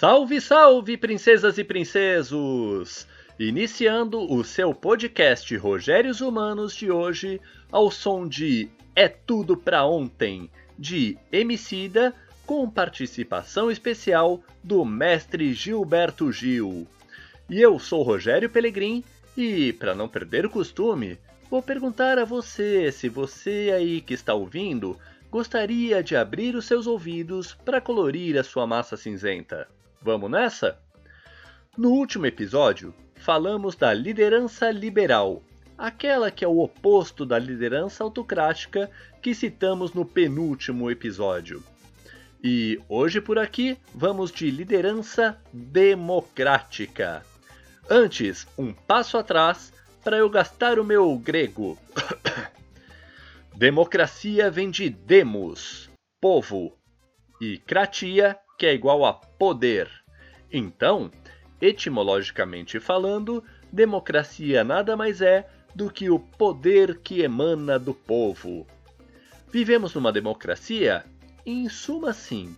[0.00, 3.06] Salve, salve, princesas e princesos!
[3.38, 7.38] Iniciando o seu podcast Rogérios Humanos de hoje,
[7.70, 12.14] ao som de É Tudo Pra Ontem, de Emicida,
[12.50, 16.84] com participação especial do mestre Gilberto Gil.
[17.48, 19.04] E eu sou Rogério Pelegrim
[19.36, 21.16] e, para não perder o costume,
[21.48, 24.98] vou perguntar a você se você aí que está ouvindo
[25.30, 29.68] gostaria de abrir os seus ouvidos para colorir a sua massa cinzenta.
[30.02, 30.76] Vamos nessa?
[31.78, 35.40] No último episódio, falamos da liderança liberal,
[35.78, 38.90] aquela que é o oposto da liderança autocrática
[39.22, 41.62] que citamos no penúltimo episódio.
[42.42, 47.22] E hoje por aqui vamos de liderança democrática.
[47.88, 51.78] Antes, um passo atrás para eu gastar o meu grego.
[53.54, 56.78] Democracia vem de demos, povo,
[57.38, 59.90] e kratia, que é igual a poder.
[60.50, 61.10] Então,
[61.60, 68.66] etimologicamente falando, democracia nada mais é do que o poder que emana do povo.
[69.52, 71.04] Vivemos numa democracia?
[71.44, 72.56] Em suma, sim.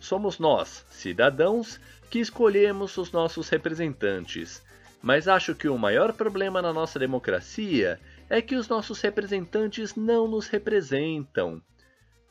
[0.00, 4.62] Somos nós, cidadãos, que escolhemos os nossos representantes.
[5.02, 10.26] Mas acho que o maior problema na nossa democracia é que os nossos representantes não
[10.26, 11.62] nos representam.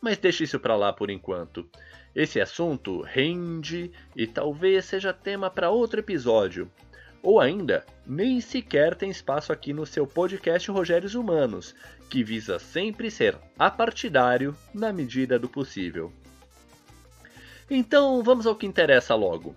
[0.02, 1.68] Mas deixe isso para lá por enquanto.
[2.16, 6.70] Esse assunto rende e talvez seja tema para outro episódio.
[7.26, 11.74] Ou ainda, nem sequer tem espaço aqui no seu podcast Rogérios Humanos,
[12.08, 16.14] que visa sempre ser apartidário na medida do possível.
[17.68, 19.56] Então vamos ao que interessa logo.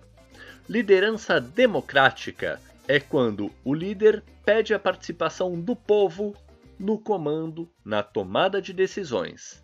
[0.67, 6.35] Liderança democrática é quando o líder pede a participação do povo
[6.79, 9.63] no comando, na tomada de decisões.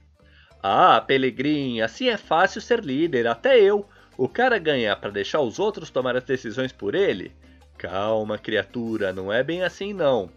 [0.62, 3.90] Ah, Pelegrim, assim é fácil ser líder, até eu.
[4.16, 7.34] O cara ganha para deixar os outros tomar as decisões por ele?
[7.78, 10.30] Calma, criatura, não é bem assim não.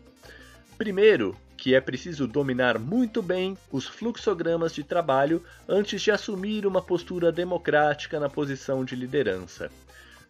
[0.76, 6.80] Primeiro, que é preciso dominar muito bem os fluxogramas de trabalho antes de assumir uma
[6.80, 9.70] postura democrática na posição de liderança.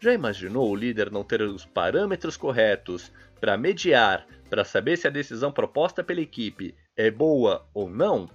[0.00, 5.10] Já imaginou o líder não ter os parâmetros corretos para mediar, para saber se a
[5.10, 8.28] decisão proposta pela equipe é boa ou não?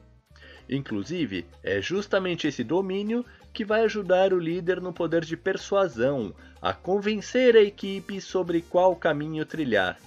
[0.70, 6.74] Inclusive, é justamente esse domínio que vai ajudar o líder no poder de persuasão, a
[6.74, 10.00] convencer a equipe sobre qual caminho trilhar.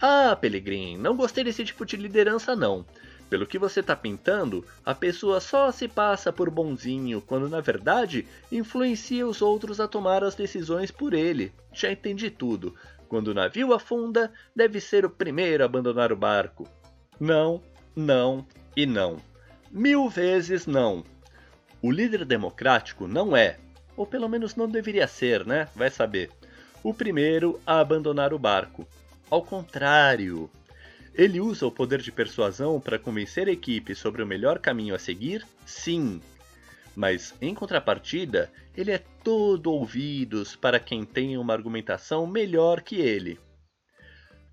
[0.00, 2.84] Ah, Pelegrin, não gostei desse tipo de liderança não.
[3.30, 8.26] Pelo que você está pintando, a pessoa só se passa por bonzinho, quando na verdade
[8.52, 11.52] influencia os outros a tomar as decisões por ele.
[11.72, 12.74] Já entendi tudo.
[13.08, 16.68] Quando o navio afunda, deve ser o primeiro a abandonar o barco.
[17.18, 17.62] Não,
[17.96, 19.16] não e não.
[19.70, 21.02] Mil vezes não.
[21.86, 23.60] O líder democrático não é,
[23.96, 25.68] ou pelo menos não deveria ser, né?
[25.72, 26.32] Vai saber.
[26.82, 28.84] O primeiro a abandonar o barco.
[29.30, 30.50] Ao contrário,
[31.14, 34.98] ele usa o poder de persuasão para convencer a equipe sobre o melhor caminho a
[34.98, 35.46] seguir?
[35.64, 36.20] Sim.
[36.96, 43.38] Mas, em contrapartida, ele é todo ouvidos para quem tem uma argumentação melhor que ele.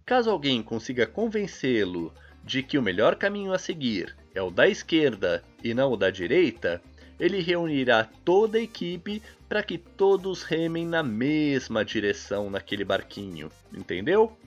[0.06, 2.14] Caso alguém consiga convencê-lo
[2.44, 6.12] de que o melhor caminho a seguir é o da esquerda e não o da
[6.12, 6.80] direita,
[7.23, 14.38] ele reunirá toda a equipe para que todos remem na mesma direção naquele barquinho, entendeu?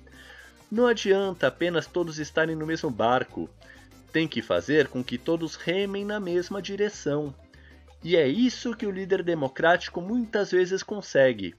[0.70, 3.48] Não adianta apenas todos estarem no mesmo barco,
[4.12, 7.34] tem que fazer com que todos remem na mesma direção.
[8.04, 11.54] E é isso que o líder democrático muitas vezes consegue.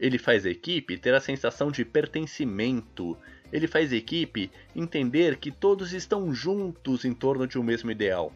[0.00, 3.14] Ele faz a equipe ter a sensação de pertencimento,
[3.52, 8.32] ele faz a equipe entender que todos estão juntos em torno de um mesmo ideal.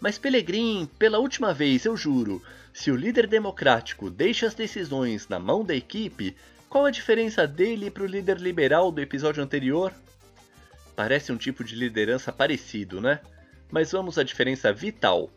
[0.00, 2.42] Mas Pelegrim, pela última vez eu juro,
[2.72, 6.36] se o líder democrático deixa as decisões na mão da equipe,
[6.68, 9.92] qual a diferença dele para o líder liberal do episódio anterior?
[10.94, 13.20] Parece um tipo de liderança parecido, né?
[13.70, 15.30] Mas vamos à diferença vital.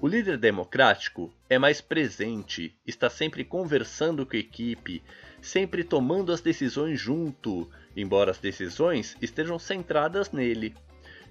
[0.00, 5.02] O líder democrático é mais presente, está sempre conversando com a equipe,
[5.40, 10.74] sempre tomando as decisões junto, embora as decisões estejam centradas nele.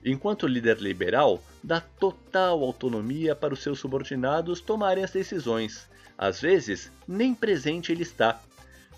[0.08, 5.90] Enquanto o líder liberal dá total autonomia para os seus subordinados tomarem as decisões.
[6.16, 8.40] Às vezes, nem presente ele está.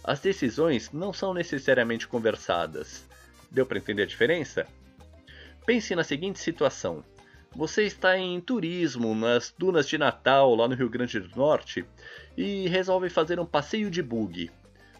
[0.03, 3.05] As decisões não são necessariamente conversadas.
[3.49, 4.67] Deu para entender a diferença?
[5.65, 7.01] Pense na seguinte situação:
[7.55, 11.85] Você está em turismo nas dunas de Natal, lá no Rio Grande do Norte,
[12.35, 14.51] e resolve fazer um passeio de bug.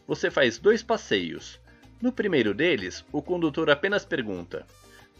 [0.08, 1.60] Você faz dois passeios.
[2.02, 4.66] No primeiro deles, o condutor apenas pergunta: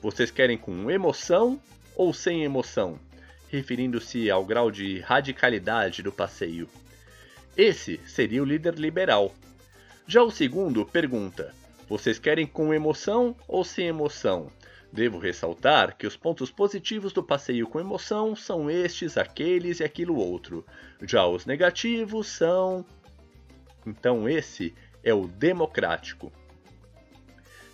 [0.02, 1.60] Vocês querem com emoção
[1.96, 3.00] ou sem emoção?
[3.50, 6.70] Referindo-se ao grau de radicalidade do passeio.
[7.56, 9.34] Esse seria o líder liberal.
[10.08, 11.52] Já o segundo pergunta:
[11.90, 14.52] Vocês querem com emoção ou sem emoção?
[14.94, 20.16] Devo ressaltar que os pontos positivos do passeio com emoção são estes, aqueles e aquilo
[20.16, 20.64] outro.
[21.02, 22.86] Já os negativos são.
[23.86, 26.32] Então, esse é o democrático.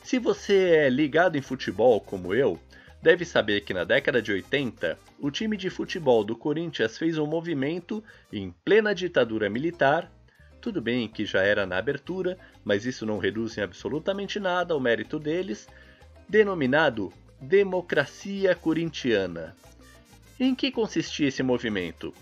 [0.04, 2.60] Se você é ligado em futebol como eu,
[3.02, 7.26] deve saber que na década de 80, o time de futebol do Corinthians fez um
[7.26, 10.12] movimento em plena ditadura militar.
[10.60, 14.80] Tudo bem que já era na abertura, mas isso não reduz em absolutamente nada o
[14.80, 15.68] mérito deles
[16.28, 19.56] denominado Democracia Corintiana.
[20.38, 22.14] Em que consistia esse movimento?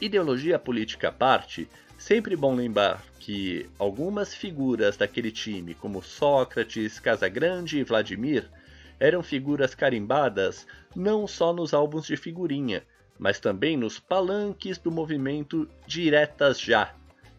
[0.00, 7.78] Ideologia política à parte, sempre bom lembrar que algumas figuras daquele time, como Sócrates, Casagrande
[7.78, 8.50] e Vladimir,
[8.98, 12.82] eram figuras carimbadas não só nos álbuns de figurinha,
[13.18, 16.92] mas também nos palanques do movimento Diretas Já,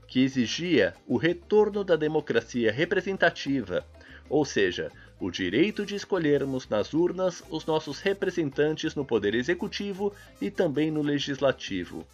[0.08, 3.86] que exigia o retorno da democracia representativa,
[4.30, 10.50] ou seja, o direito de escolhermos nas urnas os nossos representantes no poder executivo e
[10.50, 12.08] também no legislativo.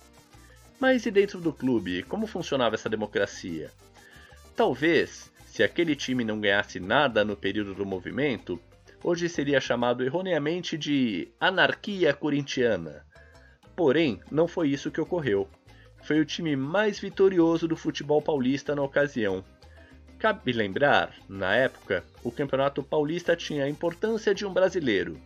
[0.82, 3.72] Mas e dentro do clube, como funcionava essa democracia?
[4.56, 8.60] Talvez, se aquele time não ganhasse nada no período do movimento,
[9.04, 13.06] hoje seria chamado erroneamente de anarquia corintiana.
[13.76, 15.48] Porém, não foi isso que ocorreu.
[16.04, 19.46] Foi o time mais vitorioso do futebol paulista na ocasião,
[20.22, 25.20] Cabe lembrar, na época, o Campeonato Paulista tinha a importância de um brasileiro.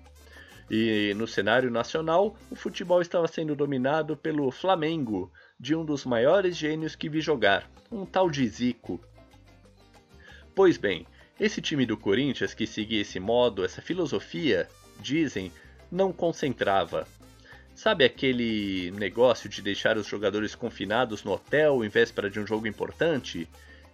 [0.71, 5.29] E no cenário nacional, o futebol estava sendo dominado pelo Flamengo,
[5.59, 8.99] de um dos maiores gênios que vi jogar, um tal de Zico.
[10.53, 11.05] Pois bem,
[11.39, 14.67] esse time do Corinthians que seguia esse modo, essa filosofia,
[14.99, 15.51] dizem,
[15.91, 17.07] não concentrava.
[17.73, 22.67] Sabe aquele negócio de deixar os jogadores confinados no hotel em véspera de um jogo
[22.67, 23.49] importante?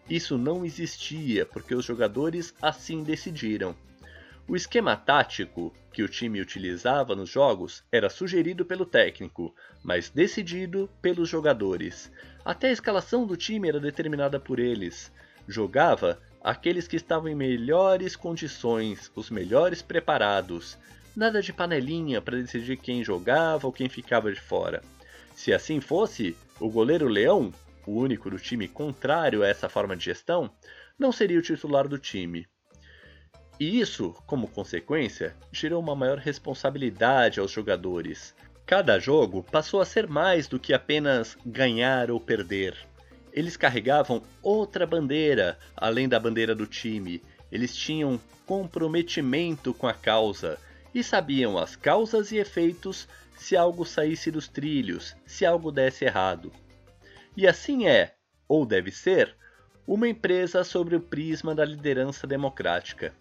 [0.09, 3.75] Isso não existia porque os jogadores assim decidiram.
[4.47, 10.89] O esquema tático que o time utilizava nos jogos era sugerido pelo técnico, mas decidido
[11.01, 12.11] pelos jogadores.
[12.43, 15.11] Até a escalação do time era determinada por eles.
[15.47, 20.77] Jogava aqueles que estavam em melhores condições, os melhores preparados.
[21.15, 24.81] Nada de panelinha para decidir quem jogava ou quem ficava de fora.
[25.35, 27.53] Se assim fosse, o goleiro Leão
[27.85, 30.51] o único do time contrário a essa forma de gestão,
[30.97, 32.47] não seria o titular do time.
[33.61, 38.33] E isso, como consequência, gerou uma maior responsabilidade aos jogadores.
[38.65, 42.75] Cada jogo passou a ser mais do que apenas ganhar ou perder.
[43.31, 47.21] Eles carregavam outra bandeira além da bandeira do time.
[47.51, 50.57] Eles tinham comprometimento com a causa
[50.91, 53.07] e sabiam as causas e efeitos
[53.37, 56.51] se algo saísse dos trilhos, se algo desse errado.
[57.37, 58.15] E assim é,
[58.47, 59.35] ou deve ser,
[59.85, 63.13] uma empresa sobre o prisma da liderança democrática.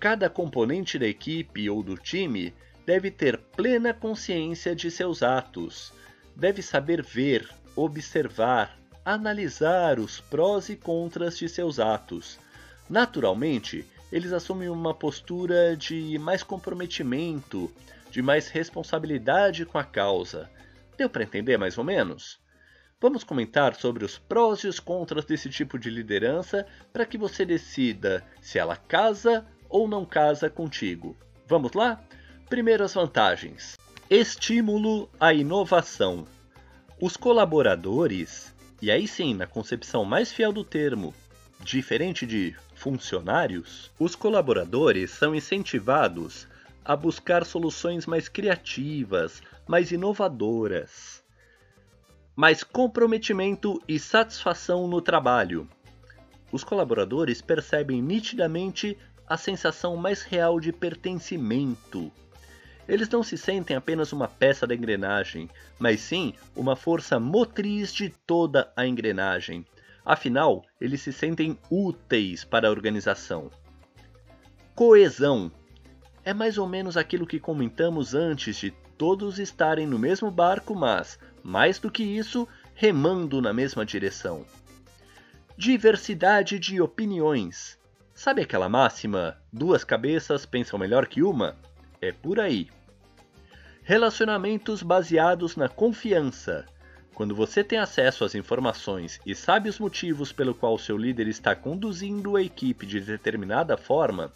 [0.00, 2.54] Cada componente da equipe ou do time
[2.86, 5.92] deve ter plena consciência de seus atos,
[6.34, 12.38] deve saber ver, observar, analisar os prós e contras de seus atos.
[12.88, 17.70] Naturalmente, eles assumem uma postura de mais comprometimento,
[18.10, 20.50] de mais responsabilidade com a causa.
[20.96, 22.40] Deu para entender mais ou menos?
[22.98, 27.44] Vamos comentar sobre os prós e os contras desse tipo de liderança para que você
[27.44, 31.16] decida se ela casa ou não casa contigo.
[31.46, 31.98] Vamos lá?
[32.48, 33.78] Primeiro as vantagens.
[34.10, 36.26] Estímulo à inovação.
[37.00, 41.14] Os colaboradores, e aí sim, na concepção mais fiel do termo,
[41.60, 46.46] diferente de funcionários, os colaboradores são incentivados
[46.84, 51.20] a buscar soluções mais criativas, mais inovadoras
[52.40, 55.68] mais comprometimento e satisfação no trabalho.
[56.50, 58.96] Os colaboradores percebem nitidamente
[59.30, 62.10] a sensação mais real de pertencimento.
[62.88, 68.08] Eles não se sentem apenas uma peça da engrenagem, mas sim uma força motriz de
[68.26, 69.64] toda a engrenagem.
[70.04, 73.52] Afinal, eles se sentem úteis para a organização.
[74.74, 75.52] Coesão
[76.24, 81.20] é mais ou menos aquilo que comentamos antes de todos estarem no mesmo barco, mas
[81.40, 84.44] mais do que isso, remando na mesma direção.
[85.56, 87.79] Diversidade de opiniões.
[88.22, 91.56] Sabe aquela máxima: duas cabeças pensam melhor que uma?
[92.02, 92.68] É por aí.
[93.82, 96.66] Relacionamentos baseados na confiança.
[97.14, 101.56] Quando você tem acesso às informações e sabe os motivos pelo qual seu líder está
[101.56, 104.30] conduzindo a equipe de determinada forma,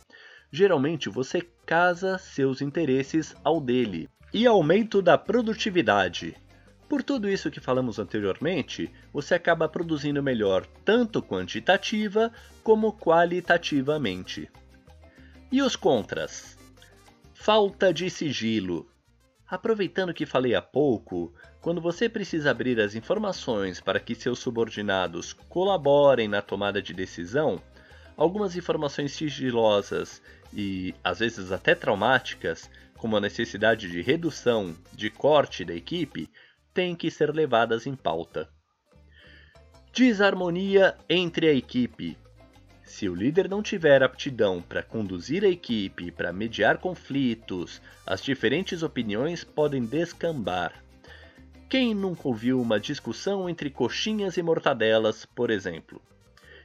[0.50, 4.08] geralmente você casa seus interesses ao dele.
[4.32, 6.34] E aumento da produtividade.
[6.94, 12.30] Por tudo isso que falamos anteriormente, você acaba produzindo melhor tanto quantitativa
[12.62, 14.48] como qualitativamente.
[15.50, 16.56] E os contras?
[17.34, 18.88] Falta de sigilo.
[19.44, 25.32] Aproveitando que falei há pouco, quando você precisa abrir as informações para que seus subordinados
[25.32, 27.60] colaborem na tomada de decisão,
[28.16, 30.22] algumas informações sigilosas
[30.52, 36.30] e às vezes até traumáticas, como a necessidade de redução, de corte da equipe,
[36.74, 38.48] têm que ser levadas em pauta.
[39.92, 42.18] Desarmonia entre a equipe.
[42.82, 48.82] Se o líder não tiver aptidão para conduzir a equipe, para mediar conflitos, as diferentes
[48.82, 50.84] opiniões podem descambar.
[51.70, 56.02] Quem nunca ouviu uma discussão entre coxinhas e mortadelas, por exemplo?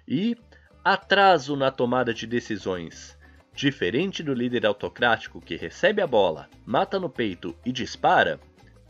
[0.07, 0.35] E
[0.83, 3.17] atraso na tomada de decisões.
[3.53, 8.39] Diferente do líder autocrático que recebe a bola, mata no peito e dispara,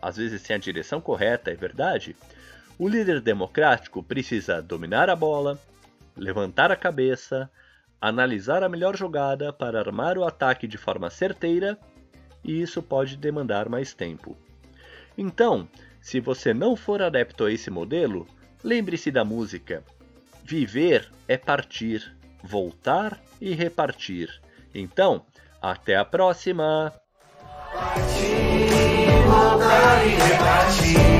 [0.01, 2.15] às vezes sem a direção correta, é verdade,
[2.77, 5.59] o líder democrático precisa dominar a bola,
[6.15, 7.49] levantar a cabeça,
[7.99, 11.77] analisar a melhor jogada para armar o ataque de forma certeira,
[12.43, 14.37] e isso pode demandar mais tempo.
[15.17, 15.67] Então,
[16.01, 18.25] se você não for adepto a esse modelo,
[18.63, 19.83] lembre-se da música.
[20.43, 24.41] Viver é partir, voltar e repartir.
[24.73, 25.25] Então,
[25.61, 26.93] até a próxima!
[27.73, 28.98] Partir,
[29.59, 31.18] dari departir.